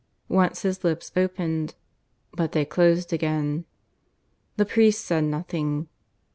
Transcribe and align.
Once 0.29 0.63
his 0.63 0.83
lips 0.83 1.11
opened, 1.15 1.75
but 2.33 2.53
they 2.53 2.65
closed 2.65 3.13
again. 3.13 3.65
The 4.57 4.65
priest 4.65 5.05
said 5.05 5.25
nothing. 5.25 5.89